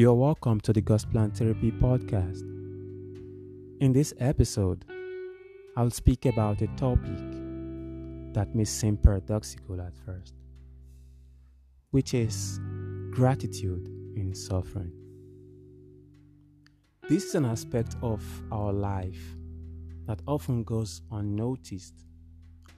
You're 0.00 0.14
welcome 0.14 0.62
to 0.62 0.72
the 0.72 0.80
Gospel 0.80 1.20
and 1.20 1.36
Therapy 1.36 1.70
podcast. 1.70 2.40
In 3.80 3.92
this 3.92 4.14
episode, 4.18 4.86
I'll 5.76 5.90
speak 5.90 6.24
about 6.24 6.62
a 6.62 6.68
topic 6.68 7.18
that 8.32 8.54
may 8.54 8.64
seem 8.64 8.96
paradoxical 8.96 9.78
at 9.78 9.94
first, 9.98 10.32
which 11.90 12.14
is 12.14 12.58
gratitude 13.10 13.88
in 14.16 14.34
suffering. 14.34 14.90
This 17.06 17.24
is 17.24 17.34
an 17.34 17.44
aspect 17.44 17.96
of 18.00 18.24
our 18.50 18.72
life 18.72 19.36
that 20.06 20.22
often 20.26 20.64
goes 20.64 21.02
unnoticed 21.12 22.06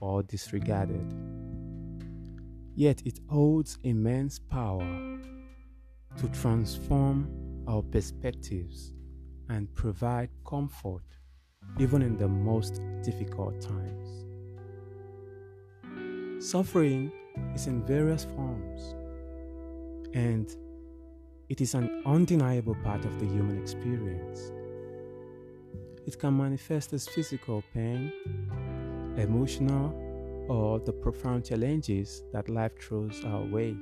or 0.01 0.23
disregarded. 0.23 1.09
Yet 2.75 3.01
it 3.05 3.21
holds 3.29 3.79
immense 3.81 4.39
power 4.39 5.21
to 6.17 6.27
transform 6.29 7.27
our 7.67 7.81
perspectives 7.81 8.93
and 9.49 9.73
provide 9.75 10.29
comfort 10.47 11.03
even 11.79 12.01
in 12.01 12.17
the 12.17 12.27
most 12.27 12.81
difficult 13.03 13.59
times. 13.61 14.25
Suffering 16.43 17.11
is 17.55 17.67
in 17.67 17.83
various 17.85 18.25
forms 18.25 18.95
and 20.13 20.55
it 21.49 21.61
is 21.61 21.73
an 21.73 22.03
undeniable 22.05 22.75
part 22.83 23.05
of 23.05 23.19
the 23.19 23.25
human 23.25 23.61
experience. 23.61 24.51
It 26.05 26.19
can 26.19 26.37
manifest 26.37 26.93
as 26.93 27.07
physical 27.07 27.63
pain, 27.73 28.11
emotional, 29.17 29.93
or 30.49 30.79
the 30.79 30.91
profound 30.91 31.45
challenges 31.45 32.23
that 32.33 32.49
life 32.49 32.73
throws 32.79 33.23
our 33.25 33.45
way. 33.45 33.75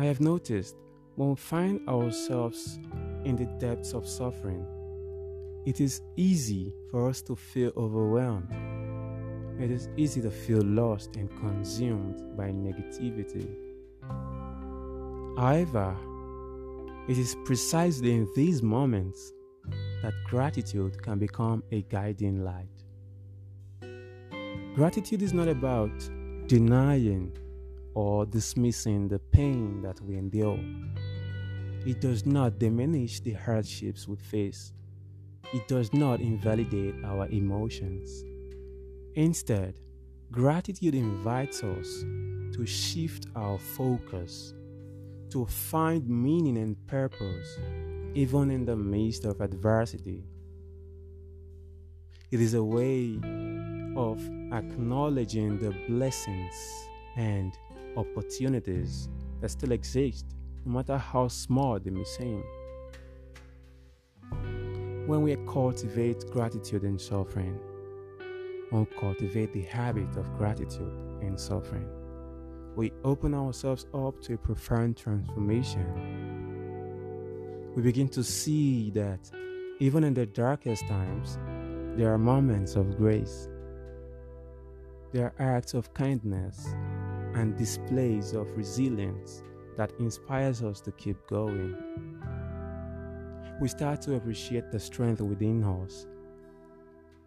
I 0.00 0.04
have 0.04 0.20
noticed 0.20 0.76
when 1.16 1.30
we 1.30 1.34
find 1.34 1.88
ourselves 1.88 2.78
in 3.24 3.34
the 3.34 3.46
depths 3.58 3.94
of 3.94 4.06
suffering, 4.08 4.64
it 5.66 5.80
is 5.80 6.02
easy 6.14 6.72
for 6.88 7.08
us 7.08 7.20
to 7.22 7.34
feel 7.34 7.72
overwhelmed. 7.76 8.48
It 9.60 9.72
is 9.72 9.88
easy 9.96 10.20
to 10.20 10.30
feel 10.30 10.62
lost 10.62 11.16
and 11.16 11.28
consumed 11.40 12.36
by 12.36 12.52
negativity. 12.52 13.48
However, 15.36 15.96
it 17.08 17.18
is 17.18 17.34
precisely 17.44 18.12
in 18.12 18.28
these 18.36 18.62
moments 18.62 19.32
that 20.02 20.14
gratitude 20.26 21.02
can 21.02 21.18
become 21.18 21.64
a 21.72 21.82
guiding 21.82 22.44
light. 22.44 22.68
Gratitude 24.76 25.22
is 25.22 25.32
not 25.32 25.48
about 25.48 25.90
denying 26.46 27.36
or 27.98 28.24
dismissing 28.24 29.08
the 29.08 29.18
pain 29.18 29.82
that 29.82 30.00
we 30.02 30.16
endure. 30.16 30.60
It 31.84 32.00
does 32.00 32.24
not 32.24 32.60
diminish 32.60 33.18
the 33.18 33.32
hardships 33.32 34.06
we 34.06 34.14
face. 34.14 34.72
It 35.52 35.66
does 35.66 35.92
not 35.92 36.20
invalidate 36.20 36.94
our 37.04 37.26
emotions. 37.26 38.22
Instead, 39.16 39.80
gratitude 40.30 40.94
invites 40.94 41.64
us 41.64 42.04
to 42.54 42.64
shift 42.64 43.26
our 43.34 43.58
focus, 43.58 44.54
to 45.30 45.44
find 45.46 46.08
meaning 46.08 46.56
and 46.58 46.76
purpose, 46.86 47.58
even 48.14 48.52
in 48.52 48.64
the 48.64 48.76
midst 48.76 49.24
of 49.24 49.40
adversity. 49.40 50.22
It 52.30 52.40
is 52.40 52.54
a 52.54 52.62
way 52.62 53.18
of 53.96 54.20
acknowledging 54.52 55.58
the 55.58 55.74
blessings 55.88 56.54
and 57.16 57.52
opportunities 57.98 59.08
that 59.40 59.50
still 59.50 59.72
exist, 59.72 60.26
no 60.64 60.72
matter 60.72 60.96
how 60.96 61.28
small 61.28 61.78
they 61.78 61.90
may 61.90 62.04
seem. 62.04 62.42
When 65.06 65.22
we 65.22 65.36
cultivate 65.46 66.30
gratitude 66.30 66.84
in 66.84 66.98
suffering, 66.98 67.58
we 68.70 68.86
cultivate 69.00 69.52
the 69.52 69.62
habit 69.62 70.16
of 70.16 70.36
gratitude 70.36 70.92
in 71.22 71.38
suffering, 71.38 71.88
we 72.78 72.92
open 73.02 73.34
ourselves 73.34 73.86
up 73.92 74.20
to 74.20 74.34
a 74.34 74.38
profound 74.38 74.96
transformation. 74.96 75.84
We 77.74 77.82
begin 77.82 78.08
to 78.10 78.22
see 78.22 78.90
that 78.90 79.30
even 79.80 80.04
in 80.04 80.14
the 80.14 80.26
darkest 80.26 80.86
times, 80.86 81.38
there 81.96 82.12
are 82.12 82.18
moments 82.18 82.76
of 82.76 82.96
grace. 82.96 83.48
There 85.12 85.32
are 85.38 85.56
acts 85.56 85.74
of 85.74 85.92
kindness 85.92 86.68
and 87.38 87.56
displays 87.56 88.32
of 88.32 88.50
resilience 88.56 89.44
that 89.76 89.92
inspires 90.00 90.60
us 90.64 90.80
to 90.80 90.90
keep 90.92 91.16
going. 91.28 91.76
We 93.60 93.68
start 93.68 94.02
to 94.02 94.16
appreciate 94.16 94.72
the 94.72 94.80
strength 94.80 95.20
within 95.20 95.62
us, 95.62 96.08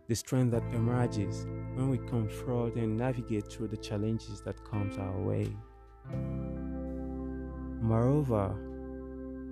the 0.10 0.16
strength 0.16 0.52
that 0.52 0.64
emerges 0.74 1.46
when 1.76 1.90
we 1.90 1.98
confront 1.98 2.76
and 2.76 2.98
navigate 2.98 3.50
through 3.50 3.70
the 3.70 3.78
challenges 3.78 4.42
that 4.42 4.62
comes 4.70 4.98
our 4.98 5.18
way. 5.22 5.48
Moreover, 7.82 8.54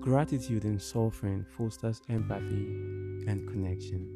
gratitude 0.01 0.65
in 0.65 0.77
suffering 0.77 1.45
fosters 1.57 2.01
empathy 2.09 2.65
and 3.27 3.47
connection. 3.47 4.07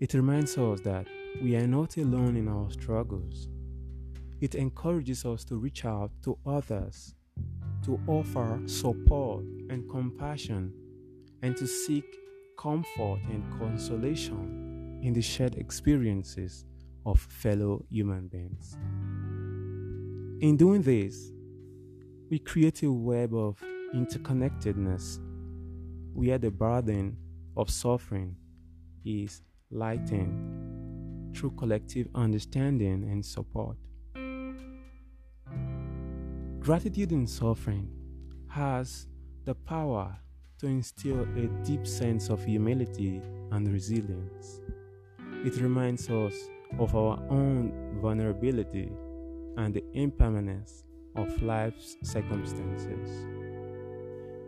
It 0.00 0.14
reminds 0.14 0.56
us 0.56 0.80
that 0.80 1.06
we 1.42 1.56
are 1.56 1.66
not 1.66 1.98
alone 1.98 2.36
in 2.36 2.48
our 2.48 2.70
struggles 2.70 3.48
it 4.40 4.54
encourages 4.54 5.24
us 5.24 5.44
to 5.44 5.56
reach 5.56 5.84
out 5.84 6.10
to 6.22 6.38
others, 6.46 7.14
to 7.84 8.00
offer 8.06 8.60
support 8.66 9.44
and 9.70 9.88
compassion, 9.90 10.72
and 11.42 11.56
to 11.56 11.66
seek 11.66 12.04
comfort 12.58 13.20
and 13.30 13.44
consolation 13.58 15.00
in 15.02 15.12
the 15.12 15.22
shared 15.22 15.54
experiences 15.54 16.64
of 17.06 17.20
fellow 17.20 17.84
human 17.88 18.28
beings. 18.28 18.76
In 20.40 20.56
doing 20.56 20.82
this, 20.82 21.32
we 22.30 22.38
create 22.38 22.82
a 22.82 22.92
web 22.92 23.34
of 23.34 23.62
interconnectedness 23.94 25.18
where 26.12 26.38
the 26.38 26.50
burden 26.50 27.16
of 27.56 27.70
suffering 27.70 28.36
is 29.04 29.42
lightened 29.70 31.36
through 31.36 31.52
collective 31.52 32.08
understanding 32.14 33.04
and 33.04 33.24
support. 33.24 33.76
Gratitude 36.68 37.12
in 37.12 37.26
suffering 37.26 37.88
has 38.48 39.06
the 39.46 39.54
power 39.54 40.14
to 40.58 40.66
instill 40.66 41.22
a 41.22 41.46
deep 41.64 41.86
sense 41.86 42.28
of 42.28 42.44
humility 42.44 43.22
and 43.52 43.72
resilience. 43.72 44.60
It 45.46 45.56
reminds 45.62 46.10
us 46.10 46.34
of 46.78 46.94
our 46.94 47.18
own 47.30 47.98
vulnerability 48.02 48.90
and 49.56 49.72
the 49.72 49.82
impermanence 49.94 50.84
of 51.16 51.42
life's 51.42 51.96
circumstances. 52.02 53.26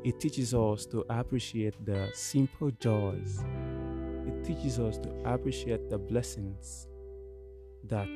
It 0.05 0.21
teaches 0.21 0.53
us 0.53 0.85
to 0.93 1.07
appreciate 1.09 1.83
the 1.87 2.11
simple 2.13 2.71
joys. 2.73 3.43
It 4.27 4.45
teaches 4.45 4.79
us 4.79 4.99
to 4.99 5.11
appreciate 5.25 5.89
the 5.89 5.97
blessings 5.97 6.87
that 7.85 8.11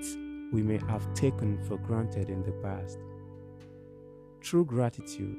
we 0.52 0.60
may 0.60 0.76
have 0.90 1.14
taken 1.14 1.58
for 1.64 1.78
granted 1.78 2.28
in 2.28 2.42
the 2.42 2.52
past. 2.62 2.98
Through 4.44 4.66
gratitude, 4.66 5.38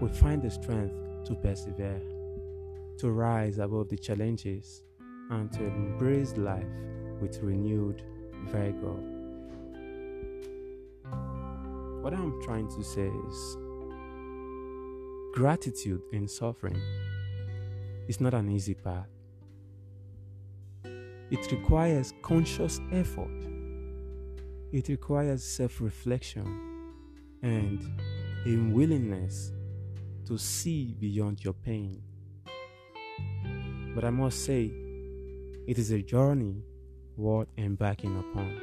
we 0.00 0.08
find 0.08 0.40
the 0.40 0.50
strength 0.50 0.94
to 1.26 1.34
persevere, 1.34 2.00
to 2.96 3.10
rise 3.10 3.58
above 3.58 3.90
the 3.90 3.98
challenges, 3.98 4.84
and 5.28 5.52
to 5.52 5.62
embrace 5.66 6.34
life 6.38 6.64
with 7.20 7.38
renewed 7.42 8.02
vigor. 8.46 8.96
What 12.00 12.14
I'm 12.14 12.40
trying 12.42 12.68
to 12.68 12.82
say 12.82 13.06
is 13.28 13.56
gratitude 15.34 16.00
in 16.14 16.26
suffering 16.26 16.80
is 18.08 18.18
not 18.18 18.32
an 18.32 18.48
easy 18.48 18.72
path. 18.72 19.10
It 21.30 21.52
requires 21.52 22.14
conscious 22.22 22.80
effort. 22.92 23.44
It 24.72 24.88
requires 24.88 25.44
self 25.44 25.82
reflection 25.82 26.69
and 27.42 27.80
a 28.46 28.56
willingness 28.72 29.52
to 30.26 30.38
see 30.38 30.94
beyond 30.98 31.42
your 31.44 31.54
pain. 31.54 32.02
But 33.94 34.04
I 34.04 34.10
must 34.10 34.44
say, 34.44 34.70
it 35.66 35.78
is 35.78 35.90
a 35.90 36.00
journey 36.02 36.62
worth 37.16 37.48
embarking 37.58 38.16
upon. 38.18 38.60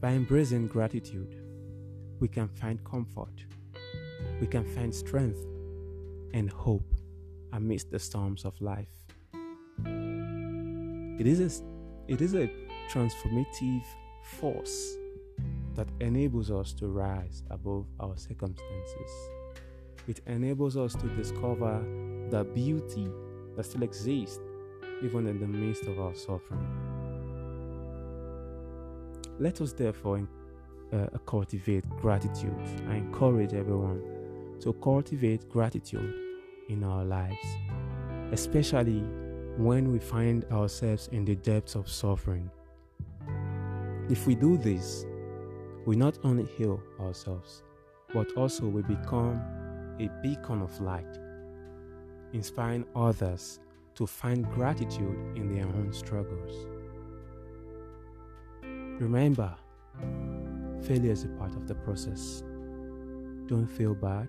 By 0.00 0.10
embracing 0.12 0.68
gratitude, 0.68 1.36
we 2.20 2.28
can 2.28 2.48
find 2.48 2.82
comfort, 2.84 3.44
we 4.40 4.46
can 4.46 4.64
find 4.64 4.94
strength 4.94 5.44
and 6.32 6.50
hope 6.50 6.94
amidst 7.52 7.90
the 7.90 7.98
storms 7.98 8.44
of 8.44 8.60
life. 8.60 8.88
It 9.84 11.26
is 11.26 11.40
a, 11.40 11.50
it 12.08 12.22
is 12.22 12.34
a 12.34 12.50
transformative 12.90 13.84
force 14.22 14.96
that 15.80 15.88
enables 16.00 16.50
us 16.50 16.74
to 16.74 16.88
rise 16.88 17.42
above 17.48 17.86
our 18.00 18.14
circumstances. 18.14 19.10
It 20.06 20.20
enables 20.26 20.76
us 20.76 20.92
to 20.92 21.06
discover 21.16 21.82
the 22.28 22.44
beauty 22.44 23.08
that 23.56 23.64
still 23.64 23.82
exists 23.82 24.40
even 25.02 25.26
in 25.26 25.40
the 25.40 25.46
midst 25.46 25.84
of 25.84 25.98
our 25.98 26.14
suffering. 26.14 26.66
Let 29.38 29.62
us 29.62 29.72
therefore 29.72 30.28
uh, 30.92 31.06
cultivate 31.24 31.88
gratitude. 32.02 32.54
I 32.90 32.96
encourage 32.96 33.54
everyone 33.54 34.02
to 34.60 34.74
cultivate 34.82 35.48
gratitude 35.48 36.14
in 36.68 36.84
our 36.84 37.06
lives, 37.06 37.46
especially 38.32 39.02
when 39.56 39.90
we 39.90 39.98
find 39.98 40.44
ourselves 40.52 41.08
in 41.10 41.24
the 41.24 41.36
depths 41.36 41.74
of 41.74 41.88
suffering. 41.88 42.50
If 44.10 44.26
we 44.26 44.34
do 44.34 44.58
this, 44.58 45.06
we 45.86 45.96
not 45.96 46.18
only 46.24 46.44
heal 46.44 46.82
ourselves, 47.00 47.62
but 48.12 48.30
also 48.36 48.66
we 48.66 48.82
become 48.82 49.40
a 49.98 50.08
beacon 50.22 50.62
of 50.62 50.80
light, 50.80 51.18
inspiring 52.32 52.84
others 52.94 53.60
to 53.94 54.06
find 54.06 54.50
gratitude 54.50 55.36
in 55.36 55.54
their 55.54 55.66
own 55.66 55.92
struggles. 55.92 56.66
Remember, 58.62 59.54
failure 60.82 61.12
is 61.12 61.24
a 61.24 61.28
part 61.28 61.54
of 61.54 61.66
the 61.66 61.74
process. 61.74 62.42
Don't 63.46 63.66
feel 63.66 63.94
bad. 63.94 64.28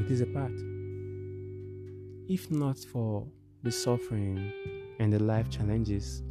It 0.00 0.10
is 0.10 0.20
a 0.20 0.26
part. 0.26 0.52
If 2.28 2.50
not 2.50 2.78
for 2.78 3.26
the 3.62 3.72
suffering 3.72 4.52
and 4.98 5.12
the 5.12 5.18
life 5.18 5.50
challenges 5.50 6.22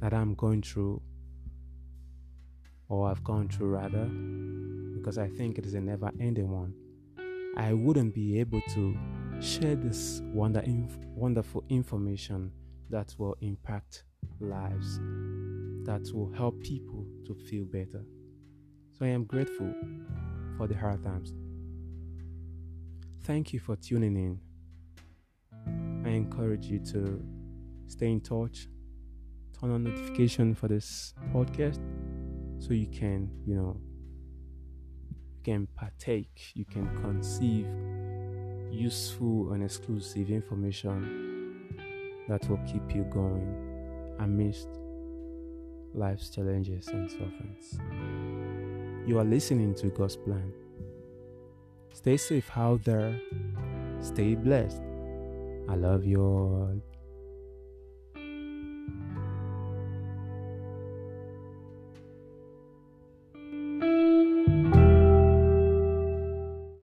that 0.00 0.14
I'm 0.14 0.34
going 0.34 0.62
through, 0.62 1.00
or 2.88 3.08
I've 3.10 3.22
gone 3.24 3.48
through 3.48 3.68
rather, 3.68 4.06
because 4.96 5.18
I 5.18 5.28
think 5.28 5.58
it 5.58 5.66
is 5.66 5.74
a 5.74 5.80
never 5.80 6.10
ending 6.20 6.50
one, 6.50 6.74
I 7.56 7.72
wouldn't 7.72 8.14
be 8.14 8.40
able 8.40 8.60
to 8.74 8.96
share 9.40 9.76
this 9.76 10.20
wonder 10.32 10.60
inf- 10.60 10.98
wonderful 11.14 11.64
information 11.68 12.52
that 12.90 13.14
will 13.18 13.36
impact 13.40 14.04
lives, 14.40 14.98
that 15.84 16.08
will 16.12 16.32
help 16.32 16.60
people 16.62 17.06
to 17.26 17.34
feel 17.34 17.64
better. 17.64 18.04
So 18.98 19.04
I 19.04 19.08
am 19.08 19.24
grateful 19.24 19.72
for 20.56 20.66
the 20.66 20.76
hard 20.76 21.02
times. 21.02 21.32
Thank 23.22 23.52
you 23.52 23.60
for 23.60 23.76
tuning 23.76 24.16
in. 24.16 24.40
I 26.06 26.10
encourage 26.10 26.66
you 26.66 26.78
to 26.92 27.22
stay 27.86 28.10
in 28.10 28.20
touch, 28.20 28.68
turn 29.60 29.70
on 29.70 29.84
notification 29.84 30.54
for 30.54 30.68
this 30.68 31.12
podcast 31.34 31.80
so 32.58 32.72
you 32.74 32.86
can, 32.86 33.30
you 33.46 33.54
know, 33.54 33.80
you 35.10 35.42
can 35.44 35.66
partake, 35.74 36.52
you 36.54 36.64
can 36.64 36.88
conceive 37.02 37.66
useful 38.70 39.52
and 39.52 39.62
exclusive 39.62 40.30
information 40.30 41.28
that 42.28 42.48
will 42.48 42.60
keep 42.66 42.94
you 42.94 43.04
going 43.04 44.16
amidst 44.18 44.68
life's 45.94 46.30
challenges 46.30 46.88
and 46.88 47.10
sufferings. 47.10 47.78
You 49.08 49.18
are 49.18 49.24
listening 49.24 49.74
to 49.76 49.88
God's 49.88 50.16
plan. 50.16 50.52
Stay 51.94 52.16
safe 52.16 52.50
out 52.56 52.84
there. 52.84 53.18
Stay 54.00 54.34
blessed. 54.34 54.82
I 55.68 55.74
love 55.74 56.04
you 56.04 56.22
all. 56.22 56.80